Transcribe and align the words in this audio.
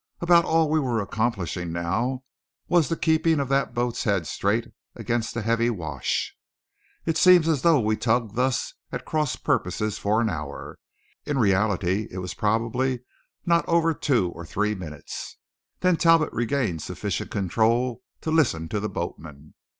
About 0.19 0.45
all 0.45 0.67
we 0.67 0.79
were 0.79 0.99
accomplishing 0.99 1.71
now 1.71 2.23
was 2.67 2.89
the 2.89 2.97
keeping 2.97 3.39
of 3.39 3.49
that 3.49 3.75
boat's 3.75 4.03
head 4.03 4.25
straight 4.25 4.71
against 4.95 5.35
the 5.35 5.43
heavy 5.43 5.69
wash. 5.69 6.35
It 7.05 7.17
seemed 7.17 7.47
as 7.47 7.61
though 7.61 7.79
we 7.79 7.95
tugged 7.97 8.33
thus 8.33 8.73
at 8.91 9.05
cross 9.05 9.35
purposes 9.35 9.99
for 9.99 10.19
an 10.19 10.27
hour. 10.27 10.79
In 11.27 11.37
reality 11.37 12.07
it 12.09 12.17
was 12.17 12.33
probably 12.33 13.01
not 13.45 13.63
over 13.69 13.93
two 13.93 14.31
or 14.31 14.43
three 14.43 14.73
minutes. 14.73 15.37
Then 15.81 15.97
Talbot 15.97 16.33
regained 16.33 16.81
sufficient 16.81 17.29
control 17.29 18.01
to 18.21 18.31
listen 18.31 18.69
to 18.69 18.79
the 18.79 18.89
boatman. 18.89 19.53